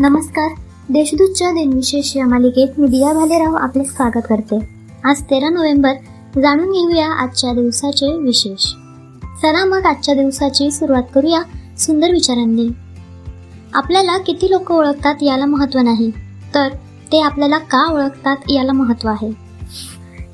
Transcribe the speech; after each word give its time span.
नमस्कार. 0.00 0.48
देशदूतच्या 0.88 1.50
दिनविशेष 1.50 2.16
या 2.16 2.26
मालिकेत 2.26 2.68
मी 2.78 2.88
दिया 2.88 3.12
भालेराव 3.12 3.54
आपले 3.54 3.84
स्वागत 3.84 4.22
करते. 4.28 4.58
आज 5.04 5.22
तेरा 5.22 5.48
नोव्हेंबर. 5.48 5.92
जाणून 6.40 6.72
घेऊया 6.72 7.12
आजच्या 7.12 7.52
दिवसाचे 7.52 8.18
विशेष. 8.18 8.66
चला 9.42 9.64
मग 9.64 9.86
आजच्या 9.86 10.14
दिवसाची 10.14 10.70
सुरुवात 10.70 11.02
करूया 11.14 11.40
सुंदर 11.78 12.10
विचारांनी. 12.10 12.68
आपल्याला 13.74 14.18
किती 14.18 14.50
लोक 14.50 14.72
ओळखतात 14.72 15.14
याला 15.22 15.46
महत्त्व 15.46 15.78
नाही. 15.78 16.10
तर 16.54 16.68
ते 17.12 17.20
आपल्याला 17.20 17.58
का 17.58 17.92
ओळखतात 17.92 18.36
याला 18.48 18.72
महत्त्व 18.72 19.08
आहे. 19.08 19.32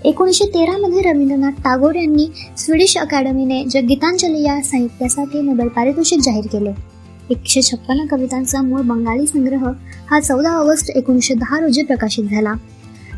एकोणीसशे 0.05 0.45
तेरामध्ये 0.45 1.13
रवींद्रनाथ 1.13 1.53
टागोर 1.53 1.95
यांनी 1.95 2.27
स्वीडिश 2.57 2.99
अकॅडमीने 2.99 3.63
गीतांजली 3.63 4.43
या 4.43 4.63
साहित्यासाठी 4.63 5.43
नोबेल 5.43 5.69
पारितोषिक 5.69 6.19
जाहीर 6.23 6.45
केले. 6.53 6.96
एकशे 7.31 7.63
छप्पन्न 7.63 8.07
कवितांचा 8.07 8.63
मूळ 8.63 8.81
बंगाली 8.81 9.27
संग्रह 9.27 9.73
हा 10.11 10.21
चौदा 10.21 10.51
ऑगस्ट 10.51 10.91
एकोणीसशे 10.91 11.35
दहा 11.35 11.61
रोजी 11.61 11.83
प्रकाशित 11.83 12.25
झाला. 12.25 12.53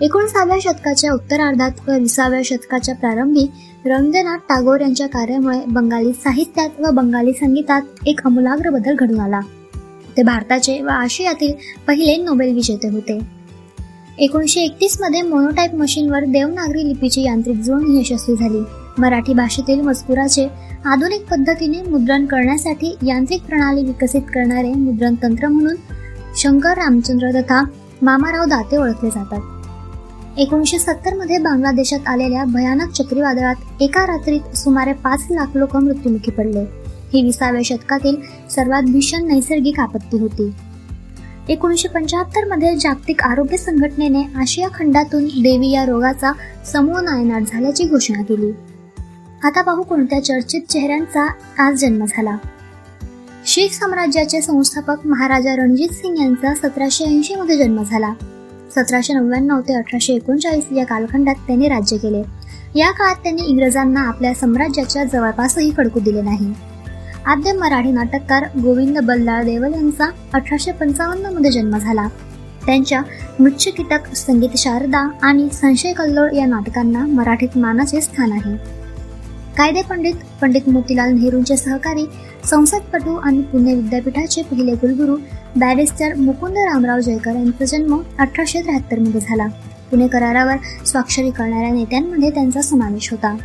एकोणीसाव्या 0.03 0.57
शतकाच्या 0.63 1.13
उत्तरार्धात 1.13 1.71
व 1.89 1.93
विसाव्या 1.93 2.41
शतकाच्या 2.45 2.95
प्रारंभी 2.95 3.47
रवींद्रनाथ 3.87 4.39
टागोर 4.39 4.81
यांच्या 4.81 5.07
कार्यामुळे 5.07 5.61
बंगाली 5.69 6.13
साहित्यात 6.13 6.69
व 6.79 6.91
बंगाली 6.91 7.33
संगीतात 7.33 7.83
एक 8.07 8.21
अमूलाग्र 8.25 8.71
बदल 8.71 8.95
घडून 8.95 9.21
आला. 9.21 9.41
ते 10.17 10.23
भारताचे 10.23 10.81
व 10.81 10.89
आशियातील 10.89 11.53
पहिले 11.87 12.17
नोबेल 12.17 12.55
विजेते 12.55 12.89
होते. 12.89 13.19
एकोणीसशे 14.19 14.61
एकतीसमध्ये 14.61 15.23
मोनोटाईप 15.23 15.75
मशीनवर 15.75 16.25
देवनागरी 16.25 16.89
लिपीची 16.89 17.23
यांत्रिक 17.23 17.57
जोडणी 17.57 18.01
यशस्वी 18.01 18.37
झाली. 18.37 18.61
मराठी 18.99 19.35
भाषेतील 19.35 19.81
मजकुराचे 19.81 20.47
आधुनिक 20.85 21.25
पद्धतीने 21.31 21.83
मुद्रण 21.83 22.27
करण्यासाठी 22.27 22.97
यांत्रिक 23.07 23.43
प्रणाली 23.43 23.85
विकसित 23.85 24.23
करणारे 24.35 24.73
मुद्रण 24.73 25.15
तंत्र 25.23 25.49
म्हणून 25.49 25.77
शंकर 26.37 26.79
रामचंद्र 26.79 27.31
तथा 27.31 27.63
मामाराव 28.03 28.45
दाते 28.45 28.77
ओळखले 28.77 29.11
जातात. 29.11 29.41
एकोणीसशे 30.39 30.79
सत्तरमध्ये 30.79 31.39
बांगलादेशात 31.39 32.09
आलेल्या 32.09 32.45
भयानक 32.45 32.91
चक्रीवादळात 32.91 33.83
एका 33.83 34.07
रात्रीत 34.07 34.57
सुमारे 34.57 34.93
पाच 34.93 35.27
लाख 35.31 35.57
लोक 35.57 35.77
मृत्युमुखी 35.77 36.31
पडले. 36.31 36.65
ही 37.13 37.23
विसाव्या 37.23 37.61
शतकातील 37.65 38.17
सर्वात 38.51 38.83
भीषण 38.83 39.27
नैसर्गिक 39.27 39.81
आपत्ती 39.81 40.19
होती. 40.19 40.53
एकोणीसशे 41.49 41.89
पंच्याहत्तरमध्ये 41.89 42.77
जागतिक 42.77 43.23
आरोग्य 43.23 43.57
संघटनेने 43.57 44.23
आशिया 44.37 44.69
खंडातून 44.75 45.25
देवी 45.25 45.71
या 45.71 45.85
रोगाचा 45.85 46.33
समूह 46.73 47.01
नायनाट 47.01 47.43
झाल्याची 47.43 47.85
घोषणा 47.85 48.23
केली. 48.23 48.53
आता 49.45 49.63
पाहू 49.63 49.83
कोणत्या 49.83 50.25
चर्चित 50.25 50.61
चेहऱ्यांचा 50.71 51.27
आज 51.59 51.75
जन्म 51.75 52.05
झाला. 52.05 52.37
शीख 53.47 53.69
साम्राज्याचे 53.73 54.43
संस्थापक 54.43 55.07
महाराजा 55.07 55.57
रणजित 55.57 55.89
सिंग 55.89 56.19
यांचा 56.19 56.55
सतराशे 56.55 57.05
ऐंशी 57.05 57.35
मध्ये 57.35 57.57
जन्म 57.57 57.83
झाला. 57.83 58.13
सतराशे 58.77 59.13
नव्याण्णव 59.13 59.61
ते 59.61 59.75
अठराशे 59.75 60.13
एकोणचाळीस 60.13 60.65
या 60.77 60.87
कालखंडात 60.87 61.35
त्यांनी 61.35 61.69
राज्य 61.69 61.97
केले. 61.97 62.23
या 62.75 62.91
काळात 62.91 63.15
त्यांनी 63.15 63.43
इंग्रजांना 63.43 64.01
आपल्या 64.01 64.35
साम्राज्याच्या 64.35 65.05
जवळपासही 65.05 65.73
खडकू 65.77 66.01
दिले 66.01 66.23
नाही. 66.23 66.53
आद्य 67.27 67.53
मराठी 67.53 67.91
नाटककार 67.91 68.45
गोविंद 68.63 68.99
बल्लाळ 68.99 69.45
देवल 69.45 69.75
यांचा 69.75 70.11
अठराशे 70.33 70.73
पंचावन्नमध्ये 70.73 71.51
जन्म 71.51 71.79
झाला. 71.79 72.09
त्यांच्या 72.67 73.03
मृत्यू 73.41 73.73
कीटक 73.77 74.15
संगीत 74.15 74.57
शारदा 74.57 75.11
आणि 75.23 75.49
संशय 75.53 75.93
कल्लोळ 75.93 76.31
या 76.33 76.47
नाटकांना 76.47 77.07
मराठीत 77.07 77.59
मानाचे 77.59 78.01
स्थान 78.01 78.33
आहे. 78.33 78.78
कायदे 79.59 79.81
पंडित 79.83 80.15
पंडित 80.43 80.69
मोतीलाल 80.69 81.13
नेहरूंचे 81.13 81.57
सहकारी 81.57 82.05
संसदपटू 82.45 83.15
आणि 83.17 83.41
पुणे 83.43 83.75
विद्यापीठाचे 83.75 84.43
पहिले 84.43 84.75
कुलगुरू 84.75 85.17
बॅरिस्टर 85.57 86.15
मुकुंद 86.15 86.57
रामराव 86.57 87.01
जयकर 87.01 87.35
यांचा 87.35 87.65
जन्म 87.65 87.97
अठराशे 88.19 88.61
त्र्याहत्तरमध्ये 88.61 89.21
झाला. 89.21 89.47
पुणे 89.91 90.07
करारावर 90.09 90.57
स्वाक्षरी 90.87 91.31
करणाऱ्या 91.31 91.71
नेत्यांमध्ये 91.71 92.31
त्यांचा 92.31 92.63
समावेश 92.63 93.11
होता. 93.11 93.37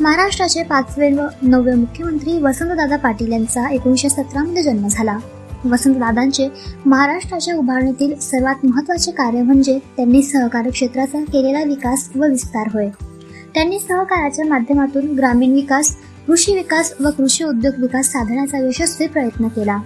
महाराष्ट्राचे 0.00 0.62
पाचवे 0.62 1.10
व 1.12 1.26
नववे 1.42 1.74
मुख्यमंत्री 1.74 2.38
वसंतदादा 2.38 2.96
पाटील 2.96 3.32
यांचा 3.32 3.68
एकोणीसशे 3.70 4.08
सतरामध्ये 4.08 4.62
जन्म 4.62 4.86
झाला. 4.88 5.16
वसंतदादांचे 5.64 6.48
महाराष्ट्राच्या 6.86 7.56
उभारणीतील 7.56 8.14
सर्वात 8.20 8.64
महत्त्वाचे 8.66 9.10
कार्य 9.10 9.42
म्हणजे 9.42 9.78
त्यांनी 9.96 10.22
सहकार्य 10.22 10.70
क्षेत्राचा 10.70 11.24
केलेला 11.24 11.62
विकास 11.64 12.08
व 12.16 12.24
विस्तार 12.24 12.68
होय. 12.74 12.88
त्यांनी 13.54 13.78
सहकाराच्या 13.78 14.44
माध्यमातून 14.44 15.14
ग्रामीण 15.14 15.52
विकास 15.52 15.96
कृषी 16.26 16.54
विकास 16.54 16.94
व 17.00 17.10
कृषी 17.10 17.44
उद्योग 17.44 17.74
विकास 17.78 18.06
साधण्याचा 18.06 18.58
यशस्वी 18.58 19.06
प्रयत्न 19.06 19.48
केला. 19.48 19.78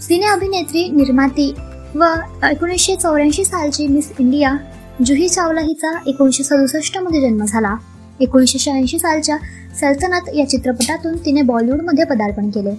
सिने 0.00 0.26
अभिनेत्री 0.26 0.88
निर्माती 0.88 1.54
व 1.94 2.04
एकोणीसशे 2.50 2.96
चौऱ्याऐंशी 2.96 3.44
सालची 3.44 3.86
मिस 3.86 4.12
इंडिया 4.18 4.56
जुही 5.04 5.28
चावला 5.28 5.60
हिचा 5.60 5.98
एकोणीसशे 6.06 6.44
सदुसष्टमध्ये 6.44 7.20
जन्म 7.20 7.44
झाला. 7.44 7.74
एकोणीसशे 8.20 8.58
शहाऐंशी 8.58 8.98
सालच्या 8.98 9.36
सल्तनत 9.80 10.34
या 10.34 10.48
चित्रपटातून 10.48 11.16
तिने 11.16 11.42
बॉलिवूडमध्ये 11.42 12.04
पदार्पण 12.04 12.50
केले. 12.50 12.70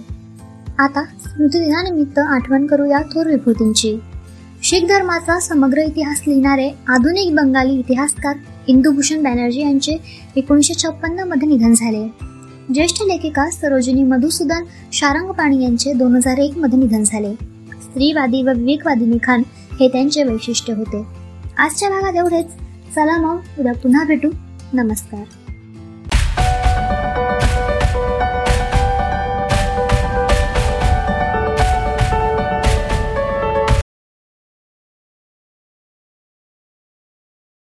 आता 0.78 1.04
स्मृतिदिनानिमित्त 1.04 2.18
आठवण 2.18 2.66
करूया 2.66 2.98
थोर 2.98 3.26
विभूतींची. 3.26 4.00
शीख 4.62 4.80
धर्माचा 4.80 5.40
समग्र 5.40 5.78
इतिहास 5.78 6.20
लिहिणारे 6.26 6.70
आधुनिक 6.88 7.34
बंगाली 7.34 7.74
इतिहासकार 7.74 8.36
इंदुभूषण 8.70 9.22
बॅनर्जी 9.22 9.60
यांचे 9.60 9.96
एकोणीसशे 10.36 10.74
छप्पन्नमध्ये 10.74 11.48
निधन 11.48 11.74
झाले. 11.74 12.08
ज्येष्ठ 12.74 13.02
लेखिका 13.02 13.50
सरोजिनी 13.50 14.02
मधुसूदन 14.02 14.64
शारंगपाणी 14.92 15.62
यांचे 15.62 15.92
दोन 15.92 16.16
हजार 16.16 16.38
एक 16.38 16.58
मध्ये 16.58 16.78
निधन 16.78 17.02
झाले. 17.02 17.34
स्त्रीवादी 17.82 18.42
व 18.42 18.50
विवेकवादी 18.56 19.10
लिखाण 19.10 19.42
हे 19.80 19.88
त्यांचे 19.88 20.22
वैशिष्ट्य 20.24 20.72
होते. 20.72 21.02
आजच्या 21.58 21.90
भागात 21.90 22.14
एवढेच. 22.16 22.46
चला 22.94 23.16
मग 23.16 23.40
उद्या 23.58 23.74
पुन्हा 23.74 24.04
भेटू. 24.04 24.28
नमस्कार. 24.72 25.49